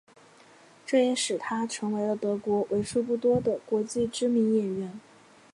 [0.83, 4.99] 这也使他成为了德国为数不多的国际知名的演员。